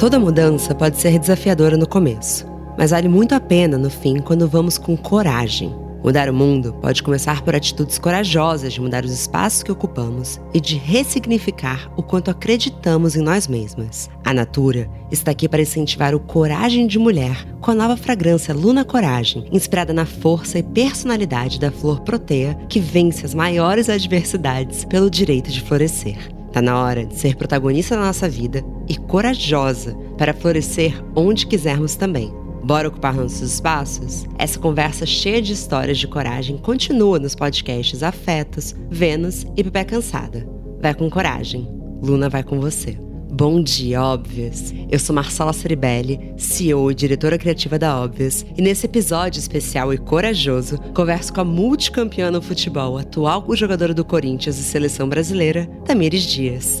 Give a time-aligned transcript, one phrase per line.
[0.00, 2.46] Toda mudança pode ser desafiadora no começo,
[2.78, 5.76] mas vale muito a pena no fim quando vamos com coragem.
[6.02, 10.60] Mudar o mundo pode começar por atitudes corajosas de mudar os espaços que ocupamos e
[10.60, 14.08] de ressignificar o quanto acreditamos em nós mesmas.
[14.24, 18.86] A Natura está aqui para incentivar o Coragem de Mulher com a nova fragrância Luna
[18.86, 25.10] Coragem, inspirada na força e personalidade da flor protea que vence as maiores adversidades pelo
[25.10, 26.39] direito de florescer.
[26.52, 31.94] Tá na hora de ser protagonista da nossa vida e corajosa para florescer onde quisermos
[31.94, 32.32] também.
[32.64, 34.26] Bora ocupar nossos espaços?
[34.38, 40.46] Essa conversa cheia de histórias de coragem continua nos podcasts Afetos, Vênus e Bebê Cansada.
[40.80, 41.68] Vai com coragem.
[42.02, 43.09] Luna vai com você.
[43.32, 44.74] Bom dia, Óbvias!
[44.90, 49.98] Eu sou Marcela Ceribelli, CEO e diretora criativa da Óbvias, e nesse episódio especial e
[49.98, 56.24] corajoso, converso com a multicampeã no futebol, atual jogadora do Corinthians e seleção brasileira, Tamires
[56.24, 56.80] Dias.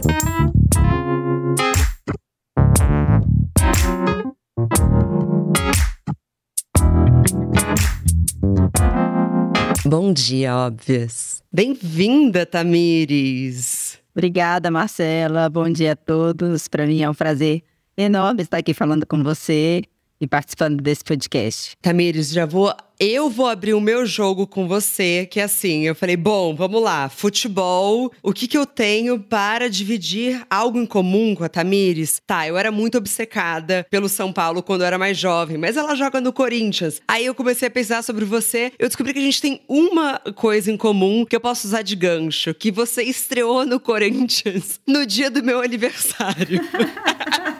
[9.86, 11.42] Bom dia, Óbvias!
[11.52, 13.99] Bem-vinda, Tamires!
[14.14, 15.48] Obrigada, Marcela.
[15.48, 16.68] Bom dia a todos.
[16.68, 17.62] Para mim é um prazer
[17.96, 19.82] enorme estar aqui falando com você
[20.20, 21.72] e participando desse podcast.
[21.80, 22.72] Tamires, já vou.
[23.02, 26.82] Eu vou abrir o meu jogo com você, que é assim, eu falei, bom, vamos
[26.82, 32.20] lá, futebol, o que que eu tenho para dividir algo em comum com a Tamires?
[32.26, 35.94] Tá, eu era muito obcecada pelo São Paulo quando eu era mais jovem, mas ela
[35.94, 37.00] joga no Corinthians.
[37.08, 40.70] Aí eu comecei a pensar sobre você, eu descobri que a gente tem uma coisa
[40.70, 45.30] em comum que eu posso usar de gancho, que você estreou no Corinthians no dia
[45.30, 46.60] do meu aniversário.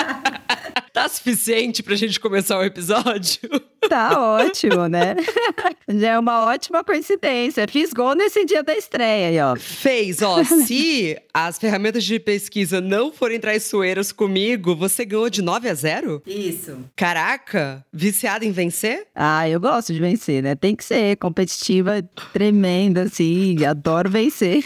[1.11, 3.41] Suficiente pra gente começar o episódio?
[3.91, 5.17] Tá ótimo, né?
[5.91, 7.67] Já é uma ótima coincidência.
[7.67, 9.57] Fiz gol nesse dia da estreia aí, ó.
[9.57, 10.45] Fez, ó.
[10.45, 16.23] se as ferramentas de pesquisa não forem traiçoeiras comigo, você ganhou de 9 a 0?
[16.25, 16.79] Isso.
[16.95, 19.09] Caraca, viciada em vencer?
[19.13, 20.55] Ah, eu gosto de vencer, né?
[20.55, 22.01] Tem que ser competitiva,
[22.33, 23.65] tremenda, assim.
[23.65, 24.65] Adoro vencer.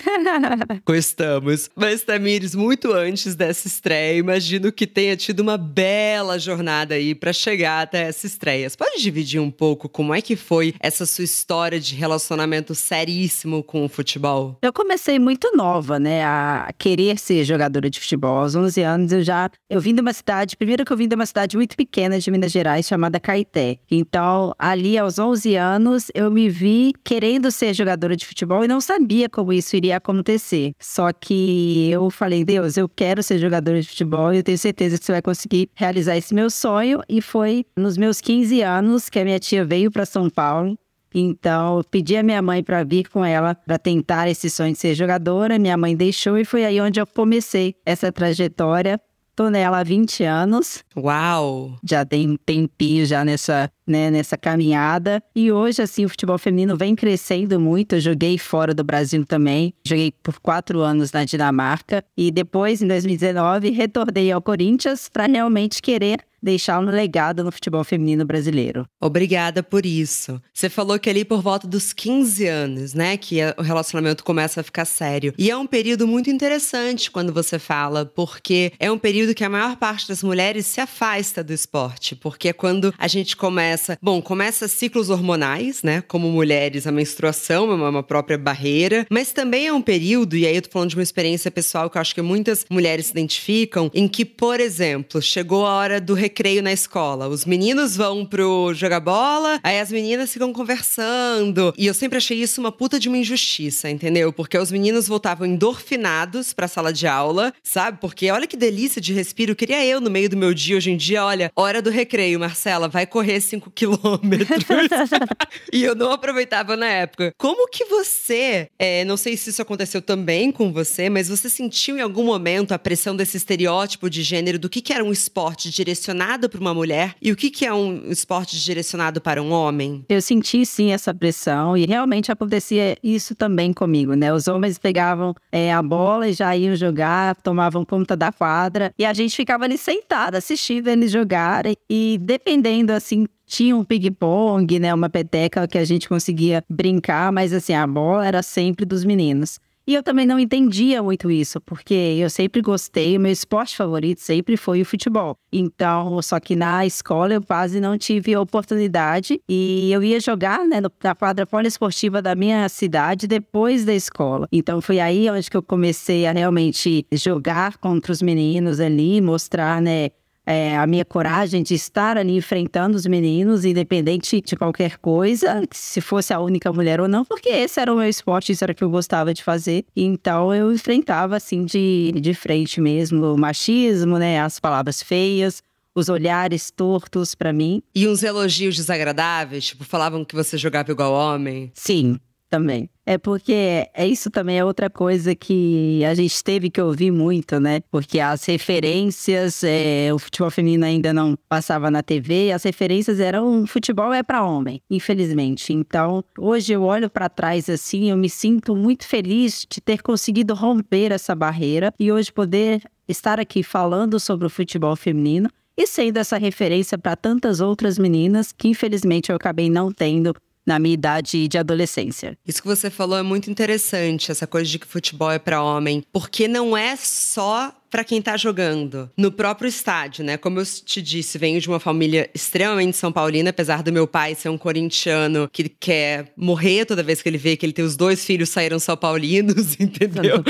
[0.85, 1.71] Gostamos.
[1.75, 7.33] Mas, Tamires, muito antes dessa estreia, imagino que tenha tido uma bela jornada aí para
[7.33, 8.69] chegar até essa estreia.
[8.69, 13.63] Você pode dividir um pouco como é que foi essa sua história de relacionamento seríssimo
[13.63, 14.59] com o futebol?
[14.61, 18.39] Eu comecei muito nova, né, a querer ser jogadora de futebol.
[18.39, 21.15] Aos 11 anos eu já eu vim de uma cidade, primeiro que eu vim de
[21.15, 23.79] uma cidade muito pequena de Minas Gerais chamada Caeté.
[23.89, 28.81] Então, ali aos 11 anos eu me vi querendo ser jogadora de futebol e não
[28.81, 30.73] sabia como isso iria acontecer.
[30.81, 34.99] Só que eu falei, Deus, eu quero ser jogadora de futebol e eu tenho certeza
[34.99, 39.19] que você vai conseguir realizar esse meu sonho e foi nos meus 15 anos que
[39.19, 40.79] a minha tia veio para São Paulo.
[41.15, 44.79] Então, eu pedi a minha mãe para vir com ela para tentar esse sonho de
[44.79, 45.59] ser jogadora.
[45.59, 49.01] Minha mãe deixou e foi aí onde eu comecei essa trajetória
[49.37, 50.85] Tô nela há 20 anos.
[50.97, 51.77] Uau!
[51.83, 55.23] Já tem um tempinho já nessa, né, nessa caminhada.
[55.35, 57.97] E hoje, assim, o futebol feminino vem crescendo muito.
[57.97, 59.75] Eu joguei fora do Brasil também.
[59.87, 62.05] Joguei por quatro anos na Dinamarca.
[62.17, 67.83] E depois, em 2019, retornei ao Corinthians para realmente querer deixar um legado no futebol
[67.83, 68.87] feminino brasileiro.
[69.01, 70.41] Obrigada por isso.
[70.53, 74.65] Você falou que ali por volta dos 15 anos, né, que o relacionamento começa a
[74.65, 75.33] ficar sério.
[75.39, 79.49] E é um período muito interessante quando você fala, porque é um período que a
[79.49, 84.21] maior parte das mulheres se afasta do esporte, porque é quando a gente começa, bom,
[84.21, 89.73] começa ciclos hormonais, né, como mulheres, a menstruação é uma própria barreira, mas também é
[89.73, 92.23] um período, e aí eu tô falando de uma experiência pessoal que eu acho que
[92.23, 97.29] muitas mulheres se identificam, em que, por exemplo, chegou a hora do recreio na escola.
[97.29, 101.73] Os meninos vão pro jogar bola, aí as meninas ficam conversando.
[101.77, 104.33] E eu sempre achei isso uma puta de uma injustiça, entendeu?
[104.33, 107.99] Porque os meninos voltavam endorfinados pra sala de aula, sabe?
[108.01, 109.57] Porque olha que delícia de respiro.
[109.57, 112.89] Queria eu no meio do meu dia hoje em dia, olha, hora do recreio, Marcela,
[112.89, 114.65] vai correr 5 quilômetros.
[115.73, 117.33] e eu não aproveitava na época.
[117.39, 121.97] Como que você, é, não sei se isso aconteceu também com você, mas você sentiu
[121.97, 125.71] em algum momento a pressão desse estereótipo de gênero do que, que era um esporte
[125.71, 130.05] direcionado para uma mulher e o que, que é um esporte direcionado para um homem?
[130.09, 134.33] Eu senti sim essa pressão e realmente acontecia isso também comigo, né?
[134.33, 139.05] Os homens pegavam é, a bola e já iam jogar, tomavam conta da quadra e
[139.05, 144.93] a gente ficava ali sentada assistindo eles jogarem e dependendo assim tinha um ping-pong, né,
[144.93, 149.59] uma peteca que a gente conseguia brincar, mas assim, a bola era sempre dos meninos.
[149.87, 154.23] E eu também não entendia muito isso, porque eu sempre gostei, o meu esporte favorito
[154.23, 155.37] sempre foi o futebol.
[155.53, 160.81] Então, só que na escola eu quase não tive oportunidade e eu ia jogar né,
[160.81, 164.49] na quadra poliesportiva da minha cidade depois da escola.
[164.51, 169.83] Então, foi aí onde que eu comecei a realmente jogar contra os meninos ali, mostrar,
[169.83, 170.09] né,
[170.47, 176.01] é, a minha coragem de estar ali enfrentando os meninos, independente de qualquer coisa, se
[176.01, 178.75] fosse a única mulher ou não, porque esse era o meu esporte, isso era o
[178.75, 179.85] que eu gostava de fazer.
[179.97, 185.63] Então eu enfrentava assim de, de frente mesmo o machismo, né, as palavras feias,
[185.95, 187.83] os olhares tortos para mim.
[187.95, 191.71] E uns elogios desagradáveis, tipo, falavam que você jogava igual homem?
[191.75, 192.19] Sim,
[192.55, 192.89] também.
[193.05, 197.59] É porque é isso também é outra coisa que a gente teve que ouvir muito,
[197.59, 197.81] né?
[197.91, 203.67] Porque as referências, é, o futebol feminino ainda não passava na TV, as referências eram
[203.67, 205.73] futebol é para homem, infelizmente.
[205.73, 210.55] Então, hoje eu olho para trás assim, eu me sinto muito feliz de ter conseguido
[210.55, 216.19] romper essa barreira e hoje poder estar aqui falando sobre o futebol feminino e sendo
[216.19, 220.33] essa referência para tantas outras meninas que infelizmente eu acabei não tendo
[220.67, 222.37] na minha idade de adolescência.
[222.47, 226.03] Isso que você falou é muito interessante, essa coisa de que futebol é para homem,
[226.13, 230.37] porque não é só para quem tá jogando no próprio estádio, né?
[230.37, 234.35] Como eu te disse, venho de uma família extremamente são paulina, apesar do meu pai
[234.35, 237.95] ser um corintiano que quer morrer toda vez que ele vê que ele tem os
[237.95, 240.43] dois filhos saíram são paulinos, entendeu?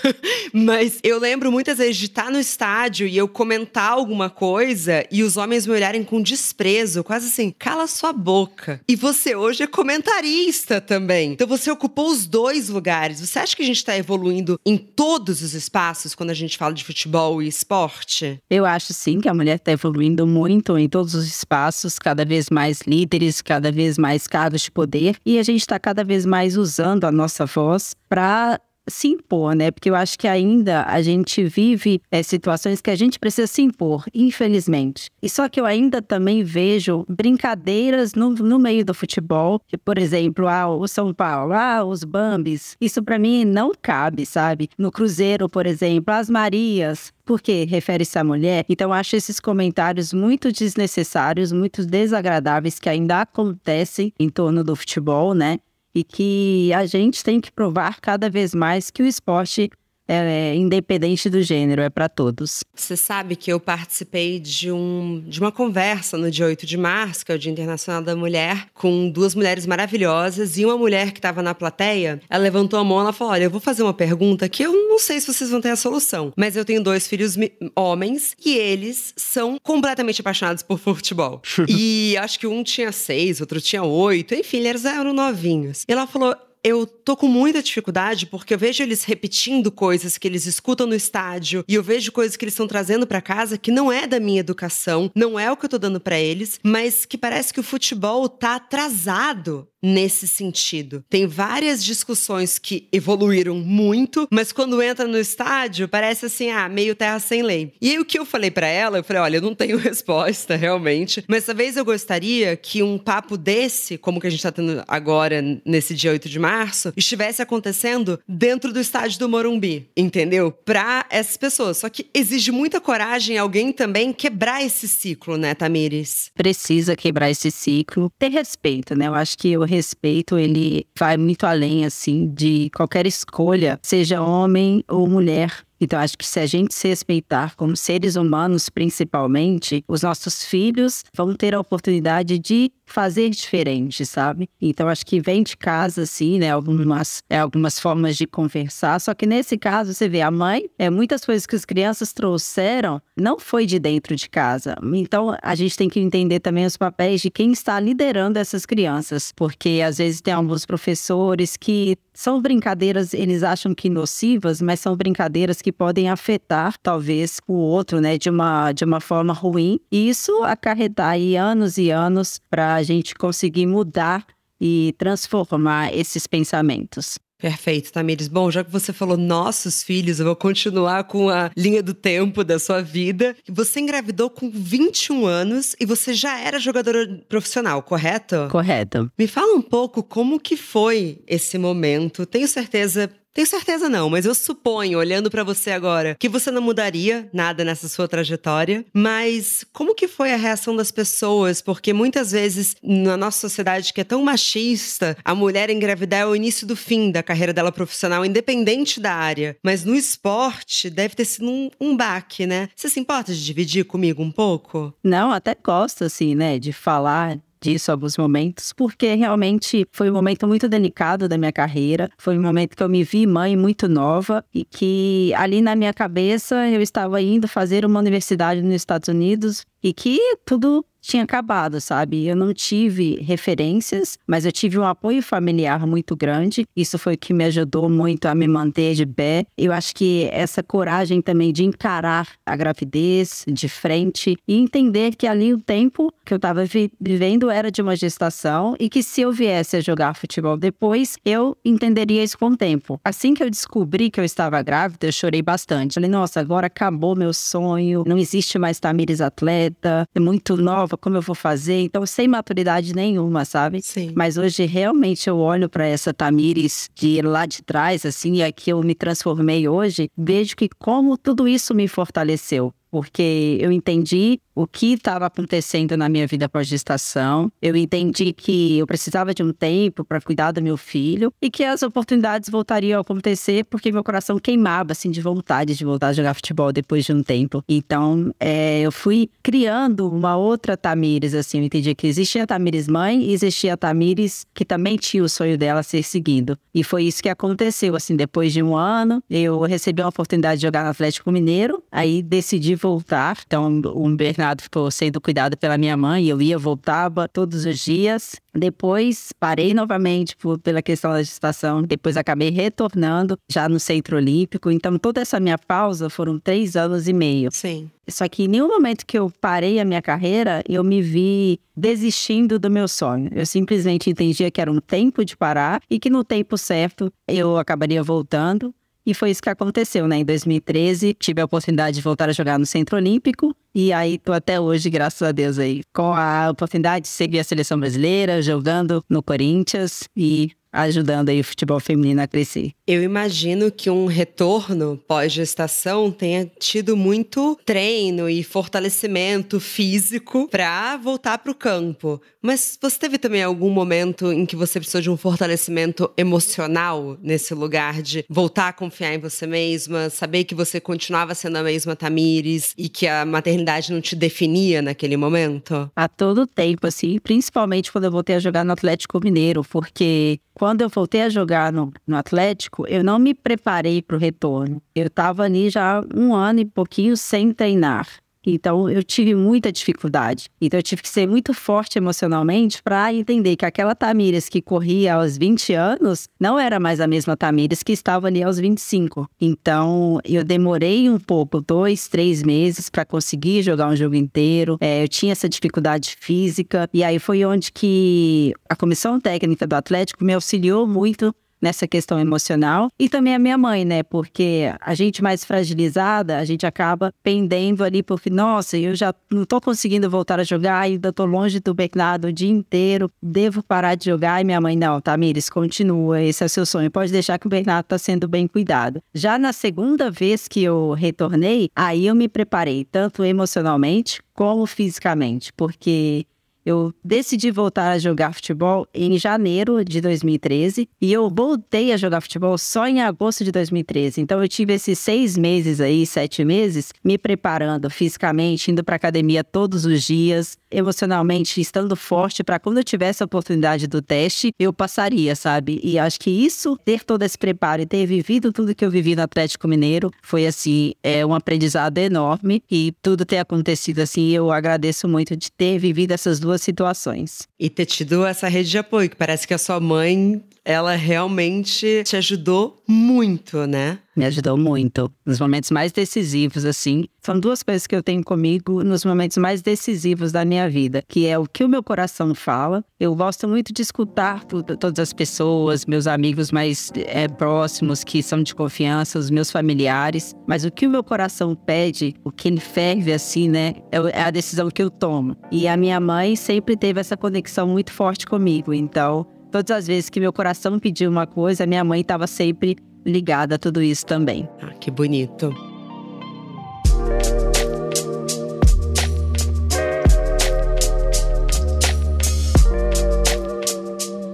[0.52, 5.02] Mas eu lembro muitas vezes de estar tá no estádio e eu comentar alguma coisa
[5.10, 8.78] e os homens me olharem com desprezo, quase assim, cala sua boca.
[8.86, 11.32] E você hoje é comentarista também.
[11.32, 13.20] Então você ocupou os dois lugares.
[13.20, 16.74] Você acha que a gente está evoluindo em todos os espaços quando a gente fala
[16.74, 18.38] de futebol e esporte?
[18.50, 22.50] Eu acho sim que a mulher está evoluindo muito em todos os espaços, cada vez
[22.50, 26.56] mais líderes, cada vez mais cargos de poder, e a gente está cada vez mais
[26.56, 29.70] usando a nossa voz para se impor, né?
[29.70, 33.62] Porque eu acho que ainda a gente vive é, situações que a gente precisa se
[33.62, 35.10] impor, infelizmente.
[35.22, 39.98] E só que eu ainda também vejo brincadeiras no, no meio do futebol, que, por
[39.98, 42.76] exemplo, ah, o São Paulo, ah, os Bambis.
[42.80, 44.68] Isso para mim não cabe, sabe?
[44.76, 48.64] No Cruzeiro, por exemplo, as Marias, porque refere-se à mulher.
[48.68, 55.34] Então, acho esses comentários muito desnecessários, muito desagradáveis que ainda acontecem em torno do futebol,
[55.34, 55.58] né?
[55.94, 59.70] E que a gente tem que provar cada vez mais que o esporte
[60.10, 62.64] é, independente do gênero, é para todos.
[62.74, 67.24] Você sabe que eu participei de, um, de uma conversa no dia 8 de março,
[67.24, 71.18] que é o Dia Internacional da Mulher, com duas mulheres maravilhosas e uma mulher que
[71.18, 74.48] estava na plateia, ela levantou a mão e falou: Olha, eu vou fazer uma pergunta
[74.48, 77.36] que eu não sei se vocês vão ter a solução, mas eu tenho dois filhos
[77.76, 81.40] homens e eles são completamente apaixonados por futebol.
[81.68, 85.84] e acho que um tinha seis, outro tinha oito, enfim, eles eram novinhos.
[85.88, 90.28] E ela falou: eu tô com muita dificuldade porque eu vejo eles repetindo coisas que
[90.28, 93.70] eles escutam no estádio e eu vejo coisas que eles estão trazendo para casa que
[93.70, 97.04] não é da minha educação, não é o que eu tô dando para eles, mas
[97.06, 101.04] que parece que o futebol tá atrasado nesse sentido.
[101.08, 106.94] Tem várias discussões que evoluíram muito, mas quando entra no estádio, parece assim, ah, meio
[106.94, 107.72] terra sem lei.
[107.80, 110.56] E aí o que eu falei para ela, eu falei, olha, eu não tenho resposta
[110.56, 114.82] realmente, mas talvez eu gostaria que um papo desse, como que a gente tá tendo
[114.86, 120.50] agora nesse dia 8 de março, estivesse acontecendo dentro do estádio do Morumbi, entendeu?
[120.50, 121.78] Para essas pessoas.
[121.78, 126.30] Só que exige muita coragem alguém também quebrar esse ciclo, né, Tamires?
[126.34, 129.08] Precisa quebrar esse ciclo, ter respeito, né?
[129.08, 134.84] Eu acho que o respeito, ele vai muito além, assim, de qualquer escolha, seja homem
[134.88, 135.64] ou mulher.
[135.80, 141.04] Então, acho que se a gente se respeitar como seres humanos, principalmente, os nossos filhos
[141.14, 144.48] vão ter a oportunidade de fazer diferente, sabe?
[144.60, 146.50] Então acho que vem de casa, assim, né?
[146.50, 149.00] Algumas, é, algumas formas de conversar.
[149.00, 153.00] Só que nesse caso, você vê, a mãe, é, muitas coisas que as crianças trouxeram
[153.16, 154.76] não foi de dentro de casa.
[154.94, 159.32] Então a gente tem que entender também os papéis de quem está liderando essas crianças.
[159.34, 164.96] Porque às vezes tem alguns professores que são brincadeiras, eles acham que nocivas, mas são
[164.96, 169.78] brincadeiras que podem afetar, talvez, o outro, né, de uma, de uma forma ruim.
[169.90, 174.26] E isso acarretar aí anos e anos para a gente conseguir mudar
[174.60, 177.18] e transformar esses pensamentos.
[177.40, 178.28] Perfeito, Tamires.
[178.28, 182.44] Bom, já que você falou nossos filhos, eu vou continuar com a linha do tempo
[182.44, 183.34] da sua vida.
[183.48, 188.48] Você engravidou com 21 anos e você já era jogadora profissional, correto?
[188.50, 189.10] Correto.
[189.18, 192.26] Me fala um pouco como que foi esse momento.
[192.26, 196.62] Tenho certeza tenho certeza não, mas eu suponho, olhando para você agora, que você não
[196.62, 198.84] mudaria nada nessa sua trajetória.
[198.92, 201.62] Mas como que foi a reação das pessoas?
[201.62, 206.34] Porque muitas vezes na nossa sociedade que é tão machista, a mulher engravidar é o
[206.34, 209.56] início do fim da carreira dela profissional, independente da área.
[209.62, 212.68] Mas no esporte deve ter sido um, um baque, né?
[212.74, 214.92] Você se importa de dividir comigo um pouco?
[215.02, 220.46] Não, até gosto assim, né, de falar disso alguns momentos, porque realmente foi um momento
[220.46, 222.10] muito delicado da minha carreira.
[222.18, 225.92] Foi um momento que eu me vi mãe muito nova e que ali na minha
[225.92, 231.80] cabeça eu estava indo fazer uma universidade nos Estados Unidos e que tudo tinha acabado,
[231.80, 232.26] sabe?
[232.26, 236.66] Eu não tive referências, mas eu tive um apoio familiar muito grande.
[236.76, 239.44] Isso foi o que me ajudou muito a me manter de pé.
[239.56, 245.26] Eu acho que essa coragem também de encarar a gravidez de frente e entender que
[245.26, 246.64] ali o tempo que eu estava
[247.00, 251.56] vivendo era de uma gestação e que se eu viesse a jogar futebol depois, eu
[251.64, 253.00] entenderia isso com o tempo.
[253.04, 255.94] Assim que eu descobri que eu estava grávida, eu chorei bastante.
[255.94, 261.16] Falei, nossa, agora acabou meu sonho, não existe mais Tamires atleta, é muito nova como
[261.16, 261.80] eu vou fazer?
[261.80, 263.80] Então, sem maturidade nenhuma, sabe?
[263.82, 264.12] Sim.
[264.14, 268.70] Mas hoje, realmente, eu olho para essa Tamires de lá de trás, assim, e aqui
[268.70, 274.66] eu me transformei hoje, vejo que como tudo isso me fortaleceu porque eu entendi o
[274.66, 277.50] que estava acontecendo na minha vida pós-gestação.
[277.62, 281.64] Eu entendi que eu precisava de um tempo para cuidar do meu filho e que
[281.64, 286.12] as oportunidades voltariam a acontecer porque meu coração queimava assim de vontade de voltar a
[286.12, 287.62] jogar futebol depois de um tempo.
[287.68, 291.58] Então, é, eu fui criando uma outra Tamires assim.
[291.58, 295.28] Eu entendi que existia a Tamires mãe e existia a Tamires que também tinha o
[295.28, 296.58] sonho dela ser seguido.
[296.74, 298.16] E foi isso que aconteceu assim.
[298.16, 301.82] Depois de um ano, eu recebi uma oportunidade de jogar no Atlético Mineiro.
[301.90, 303.38] Aí decidi voltar.
[303.46, 306.26] Então, o Bernardo ficou sendo cuidado pela minha mãe.
[306.26, 308.36] Eu ia, voltava todos os dias.
[308.54, 311.82] Depois, parei novamente por, pela questão da gestação.
[311.82, 314.70] Depois, acabei retornando já no Centro Olímpico.
[314.70, 317.50] Então, toda essa minha pausa foram três anos e meio.
[317.52, 317.90] Sim.
[318.10, 322.58] Só que em nenhum momento que eu parei a minha carreira, eu me vi desistindo
[322.58, 323.30] do meu sonho.
[323.32, 327.56] Eu simplesmente entendia que era um tempo de parar e que no tempo certo eu
[327.56, 328.74] acabaria voltando.
[329.04, 330.18] E foi isso que aconteceu, né?
[330.18, 333.54] Em 2013, tive a oportunidade de voltar a jogar no Centro Olímpico.
[333.74, 337.44] E aí, tô até hoje, graças a Deus, aí, com a oportunidade de seguir a
[337.44, 340.04] seleção brasileira, jogando no Corinthians.
[340.16, 342.72] E ajudando aí o futebol feminino a crescer.
[342.86, 351.38] Eu imagino que um retorno pós-gestação tenha tido muito treino e fortalecimento físico para voltar
[351.38, 352.20] para o campo.
[352.42, 357.54] Mas você teve também algum momento em que você precisou de um fortalecimento emocional nesse
[357.54, 361.94] lugar de voltar a confiar em você mesma, saber que você continuava sendo a mesma
[361.94, 365.90] Tamires e que a maternidade não te definia naquele momento?
[365.94, 370.82] A todo tempo, assim, principalmente quando eu voltei a jogar no Atlético Mineiro, porque quando
[370.82, 374.82] eu voltei a jogar no, no Atlético, eu não me preparei para o retorno.
[374.94, 378.06] Eu estava ali já um ano e pouquinho sem treinar.
[378.46, 380.48] Então eu tive muita dificuldade.
[380.60, 385.14] Então eu tive que ser muito forte emocionalmente para entender que aquela Tamires que corria
[385.14, 389.28] aos 20 anos não era mais a mesma Tamires que estava ali aos 25.
[389.40, 394.78] Então eu demorei um pouco, dois, três meses para conseguir jogar um jogo inteiro.
[394.80, 399.74] É, eu tinha essa dificuldade física e aí foi onde que a comissão técnica do
[399.74, 402.88] Atlético me auxiliou muito nessa questão emocional.
[402.98, 404.02] E também a minha mãe, né?
[404.02, 409.44] Porque a gente mais fragilizada, a gente acaba pendendo ali, porque, nossa, eu já não
[409.44, 413.94] tô conseguindo voltar a jogar, ainda tô longe do Bernardo o dia inteiro, devo parar
[413.94, 414.40] de jogar.
[414.40, 417.50] E minha mãe, não, Tamires, continua, esse é o seu sonho, pode deixar que o
[417.50, 419.02] Bernardo tá sendo bem cuidado.
[419.14, 425.52] Já na segunda vez que eu retornei, aí eu me preparei, tanto emocionalmente como fisicamente,
[425.52, 426.26] porque
[426.64, 432.20] eu decidi voltar a jogar futebol em janeiro de 2013 e eu voltei a jogar
[432.20, 434.20] futebol só em agosto de 2013.
[434.20, 439.42] Então eu tive esses seis meses aí, sete meses, me preparando fisicamente, indo para academia
[439.42, 444.72] todos os dias, emocionalmente estando forte para quando eu tivesse a oportunidade do teste, eu
[444.72, 445.80] passaria, sabe?
[445.82, 449.16] E acho que isso, ter todo esse preparo e ter vivido tudo que eu vivi
[449.16, 454.52] no Atlético Mineiro, foi assim, é um aprendizado enorme e tudo ter acontecido assim, eu
[454.52, 457.48] agradeço muito de ter vivido essas duas duas situações.
[457.58, 462.02] E ter tido essa rede de apoio, que parece que a sua mãe, ela realmente
[462.04, 463.98] te ajudou muito, né?
[464.16, 465.10] Me ajudou muito.
[465.24, 467.04] Nos momentos mais decisivos, assim.
[467.22, 471.26] São duas coisas que eu tenho comigo nos momentos mais decisivos da minha vida, que
[471.26, 472.84] é o que o meu coração fala.
[472.98, 478.42] Eu gosto muito de escutar todas as pessoas, meus amigos mais é, próximos, que são
[478.42, 480.34] de confiança, os meus familiares.
[480.46, 483.74] Mas o que o meu coração pede, o que ele ferve, assim, né?
[483.92, 485.36] É, é a decisão que eu tomo.
[485.52, 488.74] E a minha mãe sempre teve essa conexão muito forte comigo.
[488.74, 493.54] Então, todas as vezes que meu coração pediu uma coisa, minha mãe estava sempre ligada
[493.54, 494.48] a tudo isso também.
[494.62, 495.69] Ah, que bonito.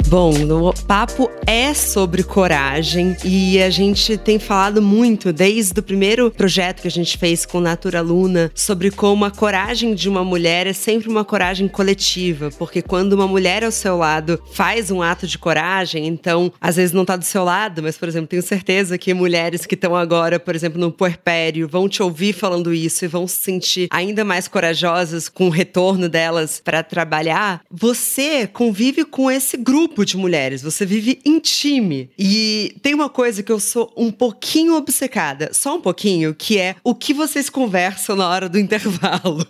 [0.08, 0.32] Bom,
[0.68, 6.82] o papo é sobre coragem e a gente tem falado muito desde o primeiro projeto
[6.82, 10.72] que a gente fez com Natura Luna sobre como a coragem de uma mulher é
[10.72, 15.38] sempre uma coragem coletiva, porque quando uma mulher ao seu lado faz um ato de
[15.38, 19.12] coragem, então às vezes não tá do seu lado, mas por exemplo, tenho certeza que
[19.12, 23.26] mulheres que estão agora, por exemplo, no puerpério, vão te ouvir falando isso e vão
[23.26, 27.60] se sentir ainda mais corajosas com o retorno delas para trabalhar.
[27.68, 32.10] Você convive com esse grupo grupo de mulheres, você vive em time.
[32.18, 36.76] E tem uma coisa que eu sou um pouquinho obcecada, só um pouquinho, que é
[36.84, 39.46] o que vocês conversam na hora do intervalo.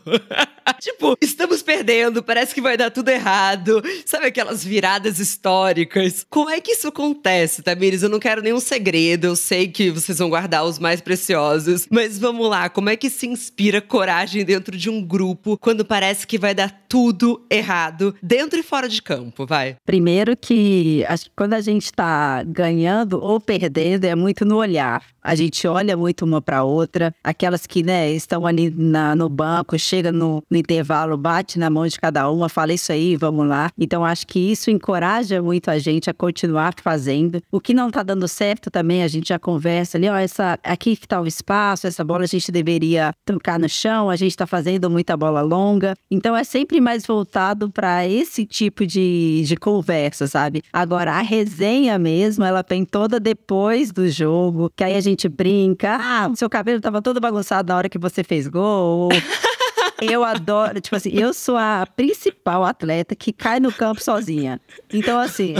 [0.80, 3.82] tipo, estamos perdendo, parece que vai dar tudo errado.
[4.04, 6.26] Sabe aquelas viradas históricas?
[6.28, 8.02] Como é que isso acontece, Tamires?
[8.02, 12.18] Eu não quero nenhum segredo, eu sei que vocês vão guardar os mais preciosos, mas
[12.18, 16.38] vamos lá, como é que se inspira coragem dentro de um grupo quando parece que
[16.38, 19.76] vai dar tudo errado, dentro e fora de campo, vai?
[19.84, 25.02] Primeiro que acho que quando a gente está ganhando ou perdendo é muito no olhar.
[25.26, 27.12] A gente olha muito uma para outra.
[27.22, 31.84] Aquelas que né, estão ali na, no banco, chega no, no, intervalo, bate na mão
[31.84, 33.72] de cada uma, fala isso aí, vamos lá.
[33.76, 37.42] Então acho que isso encoraja muito a gente a continuar fazendo.
[37.50, 40.94] O que não está dando certo também, a gente já conversa ali, ó, essa, aqui
[40.94, 44.46] que está o espaço, essa bola a gente deveria trocar no chão, a gente está
[44.46, 45.94] fazendo muita bola longa.
[46.08, 50.62] Então é sempre mais voltado para esse tipo de, de conversa, sabe?
[50.72, 55.96] Agora, a resenha mesmo, ela vem toda depois do jogo, que aí a gente brinca.
[56.00, 59.08] Ah, seu cabelo tava todo bagunçado na hora que você fez gol.
[60.00, 64.60] Eu adoro, tipo assim, eu sou a principal atleta que cai no campo sozinha.
[64.92, 65.54] Então, assim,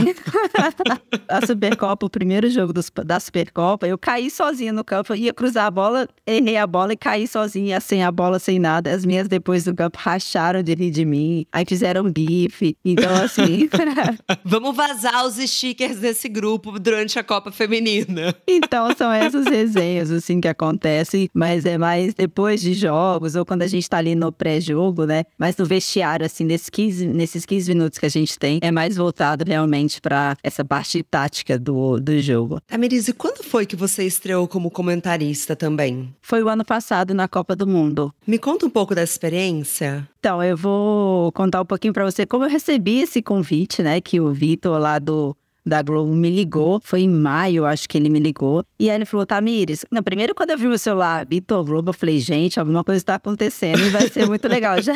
[1.27, 5.65] a Supercopa, o primeiro jogo dos, da Supercopa, eu caí sozinha no campo, ia cruzar
[5.65, 8.91] a bola, errei a bola e caí sozinha, sem a bola, sem nada.
[8.91, 12.77] As minhas depois do campo racharam de rir de mim, aí fizeram bife.
[12.85, 13.67] Então, assim.
[14.45, 18.35] Vamos vazar os stickers desse grupo durante a Copa Feminina.
[18.47, 23.63] Então, são essas resenhas, assim, que acontecem, mas é mais depois de jogos ou quando
[23.63, 25.23] a gente tá ali no no pré-jogo, né?
[25.37, 28.97] Mas no vestiário, assim, nesses 15, nesses 15 minutos que a gente tem, é mais
[28.97, 32.59] voltado realmente para essa parte tática do, do jogo.
[32.67, 36.13] Tamiris, e quando foi que você estreou como comentarista também?
[36.21, 38.13] Foi o ano passado na Copa do Mundo.
[38.25, 40.07] Me conta um pouco dessa experiência.
[40.19, 44.01] Então, eu vou contar um pouquinho para você como eu recebi esse convite, né?
[44.01, 45.35] Que o Vitor lá do
[45.67, 48.63] da Globo me ligou, foi em maio, acho que ele me ligou.
[48.79, 51.93] E aí ele falou, Tamires, não, primeiro quando eu vi o celular, Vitor Globo, eu
[51.93, 54.77] falei, gente, alguma coisa está acontecendo e vai ser muito legal.
[54.87, 54.93] Já,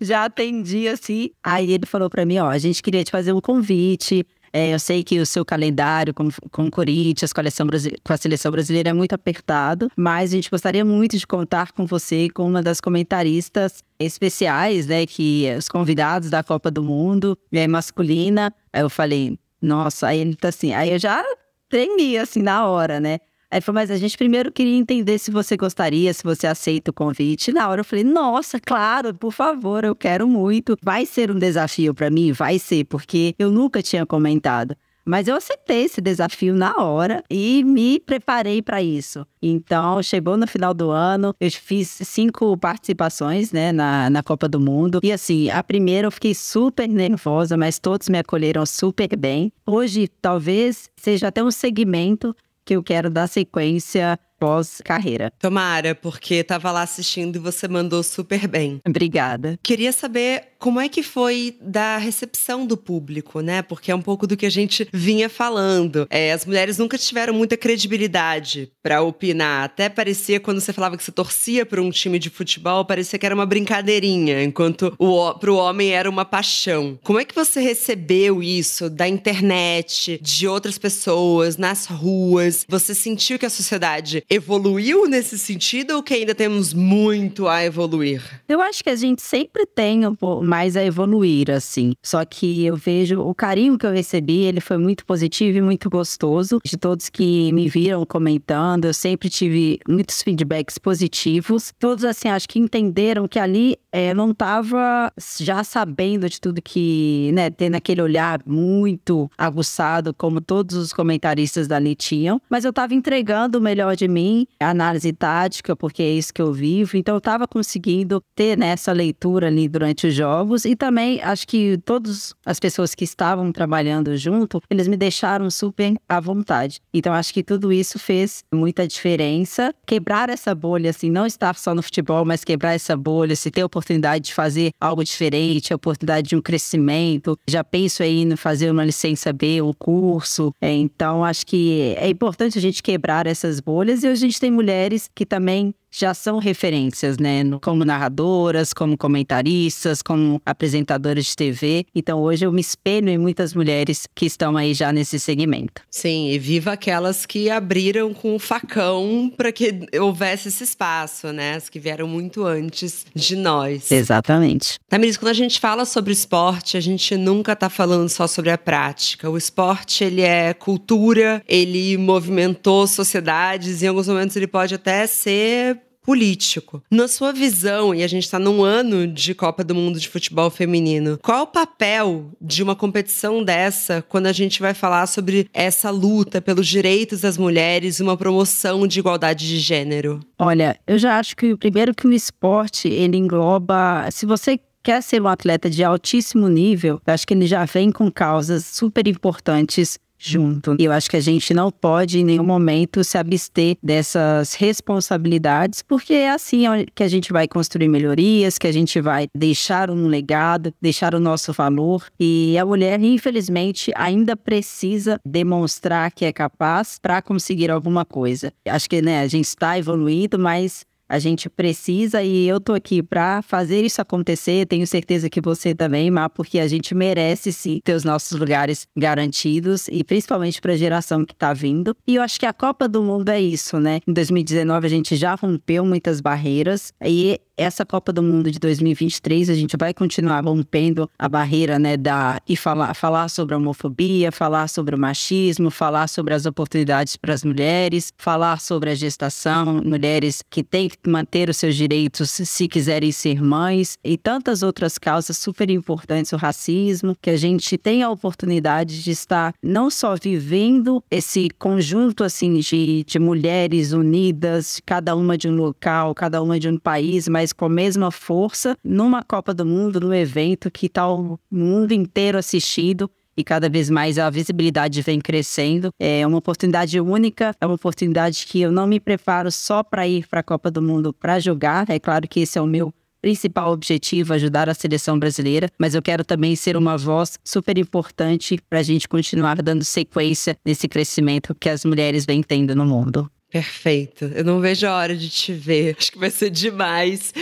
[0.00, 1.30] já atendi assim.
[1.42, 4.24] Aí ele falou para mim, ó, a gente queria te fazer um convite.
[4.56, 7.66] É, eu sei que o seu calendário com, com o Corinthians, com a, seleção,
[8.04, 11.84] com a seleção brasileira é muito apertado, mas a gente gostaria muito de contar com
[11.84, 17.36] você, com uma das comentaristas especiais, né, que é os convidados da Copa do Mundo,
[17.52, 18.54] é masculina.
[18.72, 21.24] Aí eu falei, nossa, aí ele tá assim, aí eu já
[21.68, 23.18] tremi assim na hora, né?
[23.50, 26.90] Aí ele falou, mas a gente primeiro queria entender se você gostaria, se você aceita
[26.90, 27.52] o convite.
[27.52, 30.76] Na hora eu falei, nossa, claro, por favor, eu quero muito.
[30.82, 32.32] Vai ser um desafio para mim?
[32.32, 34.76] Vai ser, porque eu nunca tinha comentado.
[35.04, 39.26] Mas eu aceitei esse desafio na hora e me preparei para isso.
[39.42, 44.58] Então, chegou no final do ano, eu fiz cinco participações, né, na, na Copa do
[44.58, 45.00] Mundo.
[45.02, 49.52] E assim, a primeira eu fiquei super nervosa, mas todos me acolheram super bem.
[49.66, 55.32] Hoje, talvez seja até um segmento que eu quero dar sequência pós-carreira.
[55.38, 58.78] Tomara, porque tava lá assistindo e você mandou super bem.
[58.86, 59.58] Obrigada.
[59.62, 63.60] Queria saber como é que foi da recepção do público, né?
[63.62, 66.06] Porque é um pouco do que a gente vinha falando.
[66.08, 69.64] É, as mulheres nunca tiveram muita credibilidade para opinar.
[69.64, 73.26] Até parecia, quando você falava que você torcia para um time de futebol, parecia que
[73.26, 76.98] era uma brincadeirinha, enquanto o, pro homem era uma paixão.
[77.02, 82.64] Como é que você recebeu isso da internet, de outras pessoas, nas ruas?
[82.68, 88.22] Você sentiu que a sociedade evoluiu nesse sentido ou que ainda temos muito a evoluir?
[88.48, 91.94] Eu acho que a gente sempre tem um pouco mais a evoluir, assim.
[92.02, 95.88] Só que eu vejo o carinho que eu recebi, ele foi muito positivo e muito
[95.88, 96.58] gostoso.
[96.64, 101.72] De todos que me viram comentando, eu sempre tive muitos feedbacks positivos.
[101.78, 107.30] Todos, assim, acho que entenderam que ali é, não estava já sabendo de tudo que,
[107.32, 112.40] né, tendo aquele olhar muito aguçado, como todos os comentaristas dali tinham.
[112.50, 114.23] Mas eu estava entregando o melhor de mim,
[114.60, 116.96] análise tática, porque é isso que eu vivo.
[116.96, 121.20] Então, eu estava conseguindo ter nessa né, leitura ali durante o jogo novos e também
[121.22, 126.80] acho que todas as pessoas que estavam trabalhando junto, eles me deixaram super à vontade.
[126.92, 129.74] Então acho que tudo isso fez muita diferença.
[129.86, 133.62] Quebrar essa bolha, assim, não estar só no futebol, mas quebrar essa bolha, se ter
[133.62, 137.38] a oportunidade de fazer algo diferente, a oportunidade de um crescimento.
[137.48, 140.52] Já penso aí em fazer uma licença B, um curso.
[140.60, 144.50] É, então acho que é importante a gente quebrar essas bolhas e a gente tem
[144.50, 147.42] mulheres que também já são referências, né?
[147.62, 151.86] Como narradoras, como comentaristas, como apresentadoras de TV.
[151.94, 155.82] Então hoje eu me espelho em muitas mulheres que estão aí já nesse segmento.
[155.90, 161.54] Sim, e viva aquelas que abriram com o facão para que houvesse esse espaço, né?
[161.54, 163.92] As que vieram muito antes de nós.
[163.92, 164.78] Exatamente.
[164.88, 168.58] Tamiris, quando a gente fala sobre esporte, a gente nunca está falando só sobre a
[168.58, 169.30] prática.
[169.30, 175.06] O esporte, ele é cultura, ele movimentou sociedades, e em alguns momentos ele pode até
[175.06, 176.82] ser político.
[176.90, 180.50] Na sua visão, e a gente está num ano de Copa do Mundo de Futebol
[180.50, 185.90] Feminino, qual o papel de uma competição dessa quando a gente vai falar sobre essa
[185.90, 190.20] luta pelos direitos das mulheres, uma promoção de igualdade de gênero?
[190.38, 195.22] Olha, eu já acho que primeiro que o esporte ele engloba, se você quer ser
[195.22, 200.76] um atleta de altíssimo nível, acho que ele já vem com causas super importantes junto.
[200.78, 205.82] E eu acho que a gente não pode em nenhum momento se abster dessas responsabilidades,
[205.82, 210.06] porque é assim que a gente vai construir melhorias, que a gente vai deixar um
[210.06, 212.06] legado, deixar o nosso valor.
[212.18, 218.52] E a mulher, infelizmente, ainda precisa demonstrar que é capaz para conseguir alguma coisa.
[218.66, 220.84] Acho que né, a gente está evoluindo, mas
[221.14, 224.66] a gente precisa e eu tô aqui para fazer isso acontecer.
[224.66, 228.88] Tenho certeza que você também, Má, porque a gente merece sim ter os nossos lugares
[228.96, 231.96] garantidos e principalmente para a geração que está vindo.
[232.04, 234.00] E eu acho que a Copa do Mundo é isso, né?
[234.08, 239.50] Em 2019 a gente já rompeu muitas barreiras e essa Copa do Mundo de 2023
[239.50, 244.32] a gente vai continuar rompendo a barreira, né, da e falar, falar sobre a homofobia,
[244.32, 249.80] falar sobre o machismo, falar sobre as oportunidades para as mulheres, falar sobre a gestação,
[249.84, 254.98] mulheres que têm que manter os seus direitos se quiserem ser mães e tantas outras
[254.98, 260.14] causas super importantes, o racismo, que a gente tem a oportunidade de estar não só
[260.16, 266.58] vivendo esse conjunto assim de, de mulheres unidas, cada uma de um local, cada uma
[266.58, 270.86] de um país, mas com a mesma força numa Copa do Mundo, num evento que
[270.86, 275.90] está o mundo inteiro assistindo e cada vez mais a visibilidade vem crescendo.
[275.98, 280.26] É uma oportunidade única, é uma oportunidade que eu não me preparo só para ir
[280.28, 281.88] para a Copa do Mundo para jogar.
[281.90, 286.02] É claro que esse é o meu principal objetivo, ajudar a seleção brasileira, mas eu
[286.02, 291.54] quero também ser uma voz super importante para a gente continuar dando sequência nesse crescimento
[291.58, 293.30] que as mulheres vêm tendo no mundo.
[293.54, 294.24] Perfeito.
[294.34, 295.94] Eu não vejo a hora de te ver.
[295.96, 297.32] Acho que vai ser demais.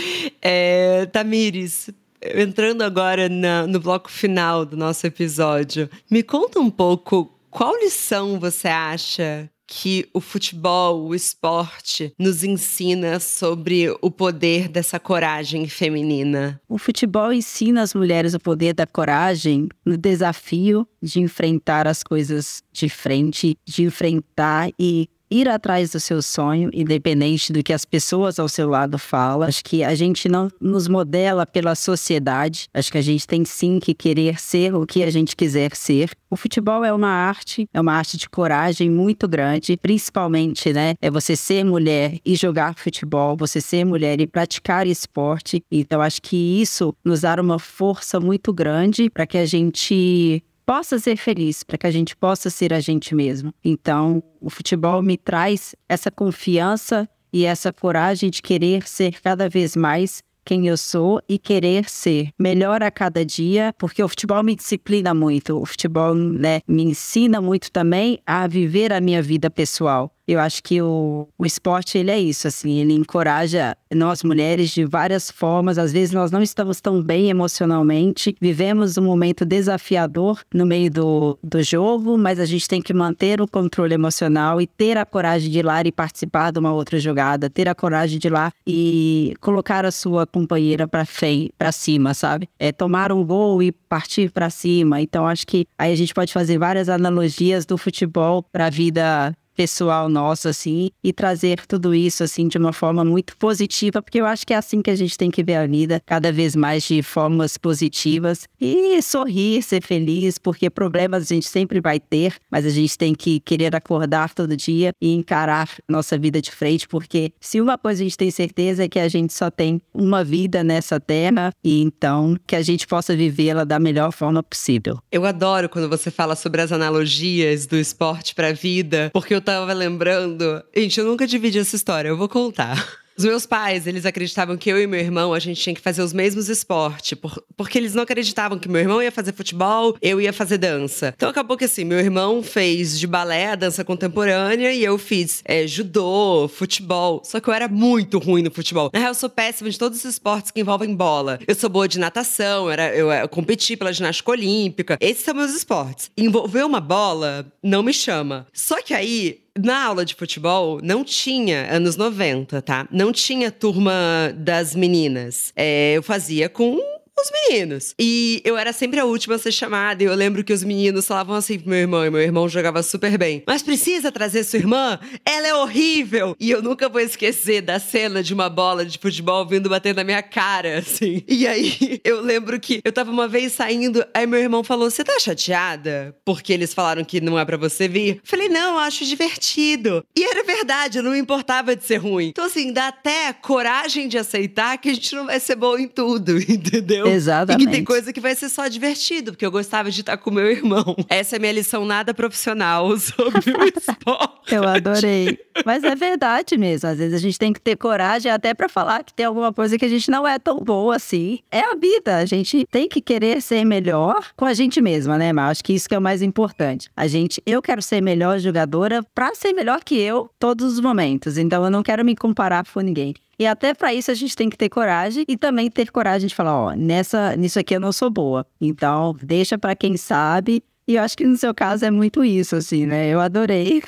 [0.42, 1.88] É, Tamires,
[2.34, 8.38] entrando agora na, no bloco final do nosso episódio, me conta um pouco qual lição
[8.38, 16.60] você acha que o futebol, o esporte, nos ensina sobre o poder dessa coragem feminina?
[16.68, 22.62] O futebol ensina as mulheres o poder da coragem no desafio de enfrentar as coisas
[22.70, 28.38] de frente, de enfrentar e ir atrás do seu sonho, independente do que as pessoas
[28.38, 29.48] ao seu lado falam.
[29.48, 32.68] Acho que a gente não nos modela pela sociedade.
[32.74, 36.10] Acho que a gente tem sim que querer ser o que a gente quiser ser.
[36.30, 40.94] O futebol é uma arte, é uma arte de coragem muito grande, principalmente, né?
[41.00, 45.62] É você ser mulher e jogar futebol, você ser mulher e praticar esporte.
[45.70, 50.98] Então, acho que isso nos dá uma força muito grande para que a gente possa
[50.98, 53.52] ser feliz, para que a gente possa ser a gente mesmo.
[53.64, 59.74] Então, o futebol me traz essa confiança e essa coragem de querer ser cada vez
[59.74, 64.56] mais quem eu sou e querer ser melhor a cada dia, porque o futebol me
[64.56, 70.14] disciplina muito, o futebol né, me ensina muito também a viver a minha vida pessoal.
[70.26, 74.84] Eu acho que o, o esporte, ele é isso, assim, ele encoraja nós mulheres de
[74.84, 75.78] várias formas.
[75.78, 81.38] Às vezes nós não estamos tão bem emocionalmente, vivemos um momento desafiador no meio do,
[81.42, 85.50] do jogo, mas a gente tem que manter o controle emocional e ter a coragem
[85.50, 88.52] de ir lá e participar de uma outra jogada, ter a coragem de ir lá
[88.66, 92.48] e colocar a sua companheira para cima, sabe?
[92.58, 95.00] É tomar um gol e partir para cima.
[95.00, 99.34] Então acho que aí a gente pode fazer várias analogias do futebol para a vida
[99.54, 104.26] pessoal nosso, assim, e trazer tudo isso, assim, de uma forma muito positiva, porque eu
[104.26, 106.84] acho que é assim que a gente tem que ver a vida, cada vez mais
[106.84, 112.64] de formas positivas e sorrir, ser feliz, porque problemas a gente sempre vai ter, mas
[112.64, 117.32] a gente tem que querer acordar todo dia e encarar nossa vida de frente, porque
[117.40, 120.64] se uma coisa a gente tem certeza é que a gente só tem uma vida
[120.64, 124.98] nessa terra e então que a gente possa vivê-la da melhor forma possível.
[125.10, 129.41] Eu adoro quando você fala sobre as analogias do esporte para a vida, porque eu
[129.42, 130.62] tava lembrando.
[130.74, 133.01] Gente, eu nunca dividi essa história, eu vou contar.
[133.16, 136.02] Os meus pais, eles acreditavam que eu e meu irmão, a gente tinha que fazer
[136.02, 140.20] os mesmos esportes, por, porque eles não acreditavam que meu irmão ia fazer futebol, eu
[140.20, 141.12] ia fazer dança.
[141.16, 145.42] Então acabou que assim, meu irmão fez de balé a dança contemporânea e eu fiz
[145.44, 147.22] é, judô, futebol.
[147.24, 148.90] Só que eu era muito ruim no futebol.
[148.92, 151.38] Na real, eu sou péssima de todos os esportes que envolvem bola.
[151.46, 154.96] Eu sou boa de natação, era, eu, eu competi pela ginástica olímpica.
[155.00, 156.10] Esses são meus esportes.
[156.16, 158.46] Envolver uma bola não me chama.
[158.52, 162.88] Só que aí, na aula de futebol, não tinha, anos 90, tá?
[162.90, 163.92] Não tinha turma
[164.36, 165.52] das meninas.
[165.54, 166.78] É, eu fazia com
[167.18, 167.94] os meninos.
[167.98, 170.02] E eu era sempre a última a ser chamada.
[170.02, 172.82] E eu lembro que os meninos falavam assim pro meu irmão, e meu irmão jogava
[172.82, 173.42] super bem.
[173.46, 174.98] Mas precisa trazer sua irmã?
[175.24, 176.34] Ela é horrível!
[176.38, 180.04] E eu nunca vou esquecer da cena de uma bola de futebol vindo bater na
[180.04, 181.22] minha cara, assim.
[181.28, 185.04] E aí eu lembro que eu tava uma vez saindo, aí meu irmão falou: Você
[185.04, 186.16] tá chateada?
[186.24, 188.20] Porque eles falaram que não é para você vir?
[188.24, 190.04] Falei, não, eu acho divertido.
[190.16, 192.28] E era verdade, eu não me importava de ser ruim.
[192.28, 195.88] Então, assim, dá até coragem de aceitar que a gente não vai ser bom em
[195.88, 197.01] tudo, entendeu?
[197.06, 197.62] Exatamente.
[197.62, 200.30] E que tem coisa que vai ser só divertido, porque eu gostava de estar com
[200.30, 200.96] meu irmão.
[201.08, 204.54] Essa é a minha lição nada profissional sobre o esporte.
[204.54, 205.38] Eu adorei.
[205.64, 206.88] Mas é verdade mesmo.
[206.88, 209.78] Às vezes a gente tem que ter coragem até para falar que tem alguma coisa
[209.78, 211.40] que a gente não é tão boa assim.
[211.50, 212.16] É a vida.
[212.16, 215.74] A gente tem que querer ser melhor com a gente mesma, né, Mas Acho que
[215.74, 216.88] isso que é o mais importante.
[216.96, 221.36] A gente, eu quero ser melhor jogadora para ser melhor que eu todos os momentos.
[221.36, 223.14] Então eu não quero me comparar com ninguém.
[223.42, 226.34] E até para isso a gente tem que ter coragem e também ter coragem de
[226.34, 228.46] falar, ó, nessa, nisso aqui eu não sou boa.
[228.60, 232.54] Então, deixa para quem sabe e eu acho que no seu caso é muito isso,
[232.54, 233.08] assim, né?
[233.08, 233.82] Eu adorei.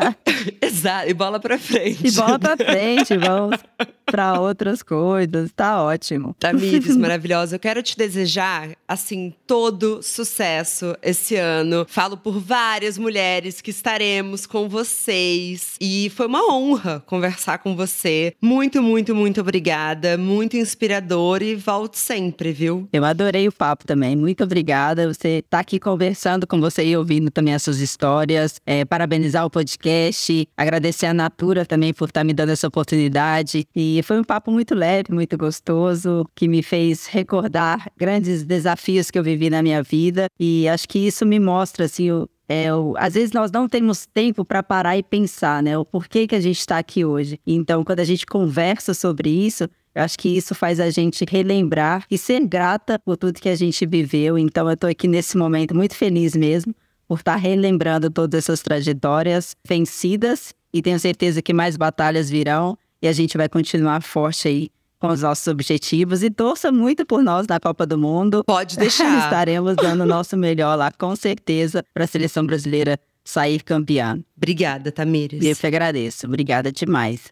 [0.62, 2.06] Exato, e bola pra frente.
[2.06, 3.58] E bola pra frente, vamos
[4.06, 5.50] para outras coisas.
[5.54, 6.34] Tá ótimo.
[6.38, 7.56] Tamires, maravilhosa.
[7.56, 11.84] Eu quero te desejar, assim, todo sucesso esse ano.
[11.88, 15.74] Falo por várias mulheres que estaremos com vocês.
[15.78, 18.34] E foi uma honra conversar com você.
[18.40, 20.16] Muito, muito, muito obrigada.
[20.16, 22.88] Muito inspirador e volte sempre, viu?
[22.92, 24.16] Eu adorei o papo também.
[24.16, 25.12] Muito obrigada.
[25.12, 28.60] Você tá aqui conversando com você e ouvindo também as suas histórias.
[28.66, 30.46] É, parabenizar o podcast.
[30.56, 33.66] Agradecer a Natura também por estar tá me dando essa oportunidade.
[33.74, 39.10] E e foi um papo muito leve, muito gostoso, que me fez recordar grandes desafios
[39.10, 40.28] que eu vivi na minha vida.
[40.38, 44.04] E acho que isso me mostra, assim, o, é, o, às vezes nós não temos
[44.04, 45.78] tempo para parar e pensar, né?
[45.78, 47.40] O porquê que a gente está aqui hoje.
[47.46, 52.04] Então, quando a gente conversa sobre isso, eu acho que isso faz a gente relembrar
[52.10, 54.36] e ser grata por tudo que a gente viveu.
[54.36, 56.74] Então, eu estou aqui nesse momento muito feliz mesmo
[57.08, 62.76] por estar tá relembrando todas essas trajetórias vencidas e tenho certeza que mais batalhas virão
[63.00, 67.22] e a gente vai continuar forte aí com os nossos objetivos e torça muito por
[67.22, 68.44] nós na Copa do Mundo.
[68.44, 69.24] Pode deixar.
[69.24, 74.18] Estaremos dando o nosso melhor lá, com certeza, para a seleção brasileira sair campeã.
[74.36, 75.42] Obrigada, Tamires.
[75.42, 76.26] Eu que agradeço.
[76.26, 77.30] Obrigada demais.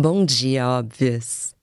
[0.00, 1.57] Bom dia, óbvias.